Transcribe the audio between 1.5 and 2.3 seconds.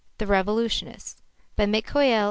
BY MICHAÏL P.